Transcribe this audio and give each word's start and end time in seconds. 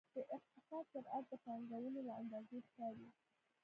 د 0.15 0.17
اقتصاد 0.35 0.83
سرعت 0.93 1.23
د 1.29 1.33
پانګونې 1.43 2.01
له 2.07 2.13
اندازې 2.21 2.57
ښکاري. 2.67 3.07